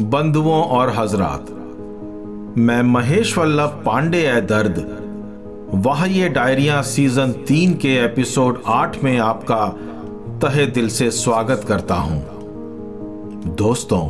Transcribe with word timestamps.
बंधुओं 0.00 0.62
और 0.62 0.90
हजरात, 0.96 1.46
मैं 2.58 2.82
महेश 2.82 3.38
वल्लभ 3.38 3.82
पांडे 3.86 4.18
ए 4.18 4.40
दर्द। 4.40 5.04
वह, 5.74 6.04
ये 6.04 6.28
डायरिया 6.28 6.82
सीज़न 6.82 7.32
तीन 7.32 7.74
के 7.74 7.94
एपिसोड 7.94 8.62
आठ 8.66 9.04
में 9.04 9.18
आपका 9.18 9.66
तहे 10.38 10.66
दिल 10.66 10.88
से 10.88 11.10
स्वागत 11.10 11.64
करता 11.68 11.94
हूँ। 11.94 12.26
दोस्तों, 13.54 14.08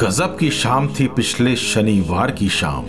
गजब 0.00 0.36
की 0.38 0.50
शाम 0.50 0.88
थी 0.88 1.06
पिछले 1.06 1.56
शनिवार 1.56 2.30
की 2.30 2.48
शाम। 2.48 2.84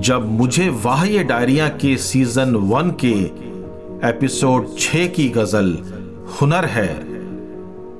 जब 0.00 0.28
मुझे 0.32 0.68
वाह, 0.68 1.04
ये 1.04 1.24
डायरिया 1.24 1.68
के 1.68 1.96
सीज़न 1.96 2.54
वन 2.54 2.90
के 2.90 3.14
एपिसोड 4.08 4.66
छ 4.78 4.96
की 4.96 5.28
गज़ल 5.28 5.78
हुनर 6.40 6.64
है 6.64 7.09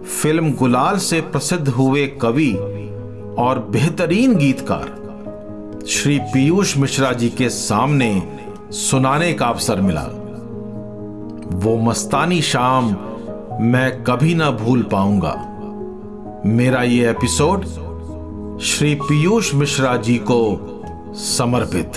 फ़िल्म 0.04 0.54
गुलाल 0.54 0.98
से 0.98 1.20
प्रसिद्ध 1.20 1.68
हुए 1.68 2.06
कवि 2.06 2.52
और 3.38 3.68
बेहतरीन 3.70 4.36
गीतकार। 4.36 5.00
श्री 5.88 6.18
पीयूष 6.18 6.76
मिश्रा 6.76 7.12
जी 7.12 7.30
के 7.30 7.48
सामने 7.48 8.38
सुनाने 8.70 9.32
का 9.32 9.46
अवसर 9.46 9.80
मिला। 9.80 10.02
वो 11.52 11.76
मस्तानी 11.76 12.42
शाम 12.42 12.84
मैं 13.62 14.04
कभी 14.04 14.34
ना 14.34 14.50
भूल 14.50 14.82
पाऊँगा। 14.82 15.46
मेरा 16.46 16.82
ये 16.82 17.10
एपिसोड 17.10 17.64
श्री 18.60 18.94
पीयूष 18.94 19.54
मिश्रा 19.54 19.96
जी 19.96 20.20
को 20.30 20.58
समर्पित। 21.14 21.92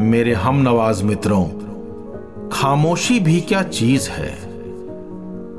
मेरे 0.00 0.34
हम 0.34 0.56
नवाज़ 0.56 1.04
मित्रों, 1.04 1.44
खामोशी 2.48 3.20
भी 3.20 3.40
क्या 3.40 3.62
चीज़ 3.62 4.10
है? 4.10 4.49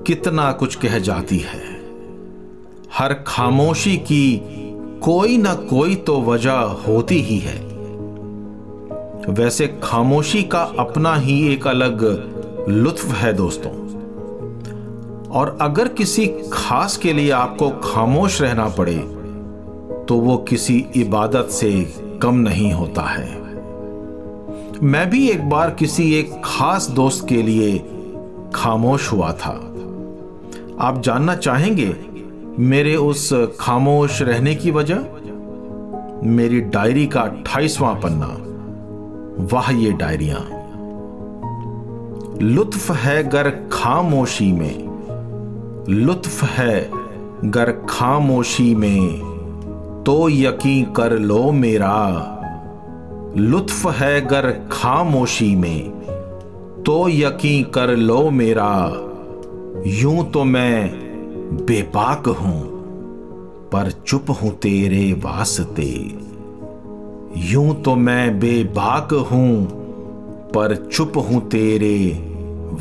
कितना 0.07 0.51
कुछ 0.51 0.75
कह 0.75 0.97
जाती 0.99 1.37
है। 1.39 1.59
हर 2.93 3.13
खामोशी 3.27 3.97
की 3.97 4.41
कोई 5.03 5.37
ना 5.37 5.53
कोई 5.69 5.95
तो 5.95 6.21
वजह 6.21 6.59
होती 6.87 7.21
ही 7.21 7.37
है। 7.37 7.59
वैसे 9.29 9.67
खामोशी 9.83 10.43
का 10.43 10.61
अपना 10.79 11.15
ही 11.15 11.53
एक 11.53 11.67
अलग 11.67 12.03
लुत्फ 12.69 13.13
है 13.13 13.33
दोस्तों। 13.33 13.71
और 15.31 15.57
अगर 15.61 15.87
किसी 15.87 16.27
खास 16.53 16.97
के 16.97 17.13
लिए 17.13 17.31
आपको 17.31 17.69
खामोश 17.83 18.41
रहना 18.41 18.67
पड़े 18.69 18.97
तो 20.07 20.15
वो 20.15 20.37
किसी 20.37 20.85
इबादत 20.95 21.49
से 21.51 21.71
कम 22.21 22.35
नहीं 22.35 22.71
होता 22.73 23.01
है। 23.01 23.39
मैं 24.83 25.09
भी 25.09 25.27
एक 25.29 25.49
बार 25.49 25.69
किसी 25.69 26.13
एक 26.13 26.41
खास 26.45 26.87
दोस्त 26.89 27.27
के 27.29 27.41
लिए 27.43 27.77
खामोश 28.55 29.11
हुआ 29.11 29.31
था। 29.33 29.70
आप 30.81 31.01
जानना 31.01 31.35
चाहेंगे 31.35 31.95
मेरे 32.59 32.95
उस 32.95 33.33
खामोश 33.59 34.21
रहने 34.21 34.55
की 34.55 34.71
वजह? 34.71 34.97
मेरी 36.23 36.61
डायरी 36.61 37.07
का 37.07 37.21
अट्ठाईसवां 37.21 37.95
पन्ना। 37.95 38.37
वाह, 39.55 39.71
ये 39.71 39.91
डायरिया। 39.91 40.37
लुत्फ 42.41 42.91
है 42.91 43.29
गर 43.29 43.69
खामोशी 43.71 44.51
में। 44.51 44.87
लुत्फ 45.89 46.43
है 46.43 46.91
गर 47.45 47.71
खामोशी 47.89 48.75
में। 48.75 49.07
तो 50.05 50.29
यकीन 50.29 50.85
कर 50.85 51.19
लो 51.19 51.51
मेरा। 51.51 52.37
लुत्फ 53.37 53.91
है 53.91 54.25
गर 54.25 54.69
खामोशी 54.71 55.55
में। 55.55 55.89
तो 56.85 57.09
यकीन 57.09 57.63
कर 57.63 57.87
लो 57.87 58.29
मेरा। 58.29 59.07
यूँ 59.85 60.23
तो 60.31 60.43
मैं 60.43 60.89
बेबाक 61.65 62.27
हूँ, 62.27 62.59
पर 63.69 63.89
चुप 64.07 64.25
हूँ 64.41 64.51
तेरे 64.57 65.13
वास्ते। 65.13 65.87
यूँ 67.51 67.73
तो 67.81 67.95
मैं 67.95 68.39
बेबाक 68.39 69.13
हूँ, 69.31 69.65
पर 70.51 70.75
चुप 70.87 71.17
हूँ 71.17 71.41
तेरे 71.49 71.97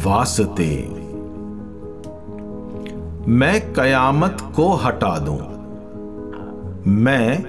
वास्ते। 0.05 0.69
मैं 3.28 3.72
कयामत 3.72 4.37
को 4.56 4.72
हटा 4.75 5.19
दूँ, 5.19 5.41
मैं 6.87 7.43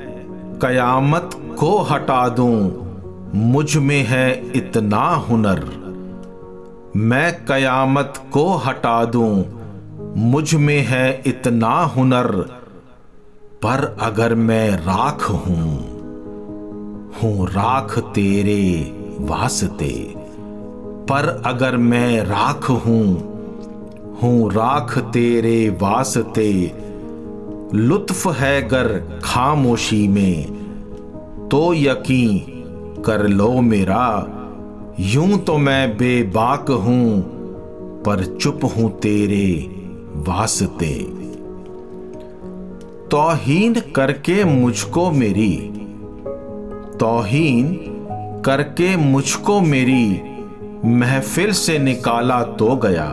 कयामत 0.59 1.29
को 1.59 1.77
हटा 1.81 2.27
दूँ, 2.29 2.57
मुझमें 3.35 4.03
है 4.03 4.51
इतना 4.55 5.05
हुनर। 5.19 5.80
मैं 6.95 7.45
कयामत 7.45 8.13
को 8.31 8.53
हटा 8.55 9.05
दूँ। 9.05 9.43
मुझमें 10.17 10.81
है 10.81 11.21
इतना 11.27 11.69
हुनर, 11.69 12.31
पर 13.63 13.97
अगर 13.99 14.35
मैं 14.35 14.71
राख 14.71 15.21
हूँ 15.23 15.69
हूँ 17.11 17.47
राख 17.47 17.99
तेरे 17.99 18.93
वास्ते। 19.19 20.13
पर 21.09 21.41
अगर 21.45 21.77
मैं 21.77 22.23
राख 22.23 22.69
हूँ 22.69 23.05
हूँ 24.23 24.51
राख 24.51 24.97
तेरे 24.97 25.69
वास्ते। 25.69 26.51
लुत्फ 27.73 28.27
है 28.27 28.61
गर 28.67 29.19
खामोशी 29.23 30.07
में 30.07 30.45
तो 31.51 31.73
यकीन 31.73 32.39
कर 33.01 33.27
लो 33.27 33.51
मेरा। 33.61 34.37
यूँ 34.99 35.37
तो 35.37 35.57
मैं 35.57 35.97
बेबाक 35.97 36.69
हूँ, 36.71 37.21
पर 38.03 38.23
चुप 38.41 38.59
हूँ 38.63 38.89
तेरे 38.99 39.67
वास्ते। 40.27 40.93
तोहीन 43.11 43.73
करके 43.95 44.43
मुझको 44.43 45.11
मेरी, 45.11 45.55
तोहीन 46.99 47.73
करके 48.45 48.95
मुझको 48.95 49.59
मेरी 49.61 50.21
महफिल 50.85 51.51
से 51.51 51.77
निकाला 51.79 52.43
तो 52.43 52.75
गया। 52.75 53.09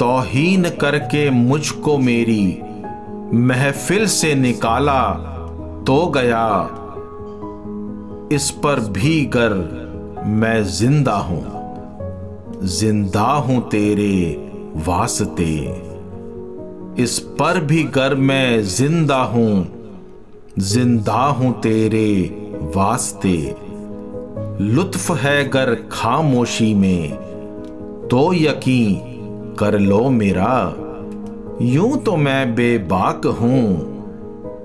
तोहीन 0.00 0.68
करके 0.70 1.30
मुझको 1.30 1.98
मेरी 1.98 2.60
महफिल 3.34 4.06
से 4.06 4.34
निकाला 4.34 5.02
तो 5.86 6.06
गया। 6.06 6.46
इस 8.32 8.50
पर 8.50 8.80
भी 8.80 9.24
गर 9.26 9.89
मैं 10.26 10.64
ज़िंदा 10.64 11.12
हूँ। 11.12 11.60
ज़िंदा 12.62 13.22
हूँ 13.22 13.68
तेरे 13.68 14.36
वास्ते। 14.76 15.74
इस 17.02 17.18
पर 17.18 17.60
भी 17.64 17.82
गर 17.84 18.14
मैं 18.14 18.62
ज़िंदा 18.62 19.22
हूँ। 19.22 19.66
ज़िंदा 20.58 21.24
हूँ 21.26 21.60
तेरे 21.60 22.36
वास्ते। 22.76 23.56
लुत्फ 24.60 25.10
है 25.10 25.48
गर 25.48 25.74
खामोशी 25.92 26.74
में। 26.74 27.10
तो 28.10 28.32
यकीन 28.34 28.94
कर 29.58 29.78
लो 29.78 30.10
मेरा। 30.10 30.74
यूँ 31.62 31.98
तो 31.98 32.16
मैं 32.16 32.54
बेबाक 32.54 33.26
हूँ, 33.26 33.76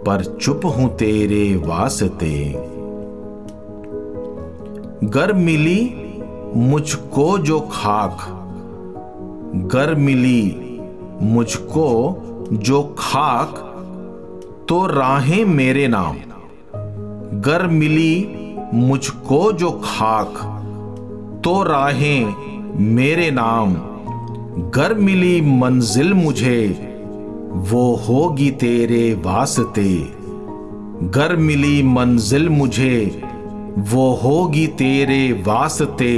पर 0.04 0.38
चुप 0.42 0.66
हूँ 0.66 0.96
तेरे 0.96 1.56
वास्ते। 1.56 2.75
गर 5.04 5.34
मिली 5.34 5.96
मुझको 6.56 7.38
जो 7.38 7.60
खाक। 7.60 8.18
गर 9.56 9.96
मिली 9.96 10.80
मुझको 11.22 11.88
जो 12.54 12.96
खाक 12.98 13.50
तो 14.70 14.88
राहें 14.88 15.46
मेरे 15.46 15.88
नाम। 15.88 16.16
गर 17.40 17.68
मिली 17.68 18.28
मुझको 18.74 19.52
जो 19.52 19.72
खाक 19.72 20.34
तो 21.44 21.64
राहें 21.64 22.34
मेरे 22.80 23.32
नाम। 23.32 23.76
गर 24.70 24.94
मिली 24.94 25.42
मंजिल 25.42 26.14
मुझे, 26.14 26.68
वो 27.54 27.96
होगी 27.96 28.52
तेरे 28.52 29.14
वास्ते। 29.14 30.08
गर 31.04 31.36
मिली 31.36 31.84
मंजिल 31.84 32.50
मुझे 32.50 33.22
वो 33.78 34.12
होगी 34.14 34.68
तेरे 34.68 35.32
वास्ते। 35.48 36.16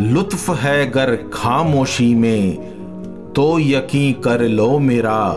लुत्फ 0.00 0.50
है 0.50 0.90
गर 0.90 1.14
खामोशी 1.32 2.14
में 2.14 3.32
तो 3.32 3.58
यकीन 3.58 4.12
कर 4.20 4.42
लो 4.42 4.78
मेरा, 4.78 5.34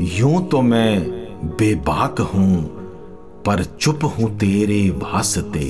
यूँ 0.00 0.46
तो 0.48 0.62
मैं 0.62 1.00
बेबाक 1.44 2.20
हूँ, 2.20 2.62
पर 3.46 3.64
चुप 3.80 4.04
हूँ 4.04 4.30
तेरे 4.38 4.88
वास्ते। 4.90 5.68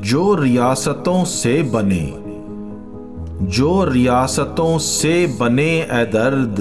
जो 0.00 0.34
रियासतों 0.34 1.24
से 1.24 1.62
बने, 1.62 2.04
जो 3.46 3.84
रियासतों 3.84 4.78
से 4.78 5.26
बने 5.40 5.70
ए 5.72 6.04
दर्द, 6.06 6.56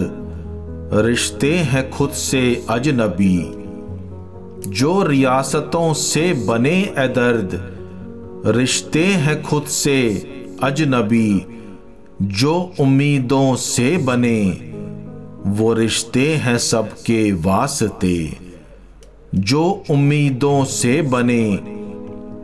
रिश्ते 1.06 1.54
हैं 1.54 1.90
खुद 1.92 2.10
से 2.10 2.66
अजनबी। 2.70 3.38
जो 4.68 5.04
रियासतों 5.04 5.94
से 5.94 6.34
बने 6.34 6.82
ए 6.82 7.08
दर्द, 7.08 7.76
रिश्ते 8.56 9.06
हैं 9.06 9.44
खुद 9.44 9.64
से 9.64 10.10
अजनबी। 10.64 11.46
जो 12.22 12.74
उम्मीदों 12.80 13.56
से 13.56 13.98
बने, 13.98 14.44
वो 15.48 15.74
रिश्ते 15.74 16.36
हैं 16.36 16.58
सबके 16.58 17.32
वास्ते। 17.32 18.38
जो 19.36 19.84
उम्मीदों 19.92 20.64
से 20.64 21.02
बने, 21.02 21.56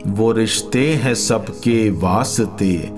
वो 0.06 0.32
रिश्ते 0.32 0.88
हैं 0.88 1.14
सबके 1.14 1.90
वास्ते। 1.90 2.90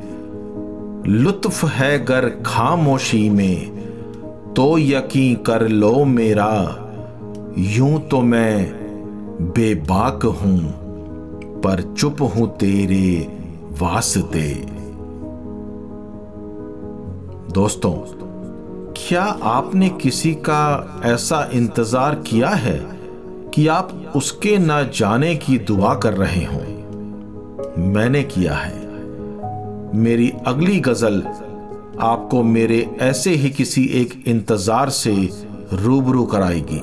लुत्फ 1.06 1.64
है 1.64 2.04
गर 2.04 2.42
खामोशी 2.46 3.30
में 3.30 3.70
तो 4.56 4.78
यकीन 4.78 5.34
कर 5.34 5.68
लो 5.68 6.04
मेरा, 6.04 6.80
यूँ 7.58 8.08
तो 8.08 8.20
मैं 8.20 8.83
बेबाक 9.40 10.24
हूँ, 10.24 10.58
पर 11.60 11.94
चुप 11.98 12.22
हूँ 12.22 12.56
तेरे 12.56 13.28
वास्ते। 13.80 14.54
दोस्तों, 17.52 17.92
क्या 18.96 19.22
आपने 19.42 19.88
किसी 19.88 20.34
का 20.34 21.00
ऐसा 21.04 21.50
इंतज़ार 21.52 22.14
किया 22.14 22.48
है 22.48 22.78
कि 23.54 23.66
आप 23.66 24.12
उसके 24.16 24.58
न 24.58 24.90
जाने 24.94 25.34
की 25.36 25.58
दुआ 25.58 25.94
कर 25.94 26.14
रहे 26.14 26.44
हो? 26.44 26.60
मैंने 27.78 28.22
किया 28.22 28.54
है। 28.54 28.82
मेरी 29.94 30.32
अगली 30.46 30.80
गज़ल 30.80 31.22
आपको 32.00 32.42
मेरे 32.42 32.96
ऐसे 33.00 33.30
ही 33.30 33.50
किसी 33.50 33.84
एक 33.84 34.24
इंतज़ार 34.26 34.90
से 34.90 35.30
रूबरू 35.72 36.24
कराएगी। 36.24 36.82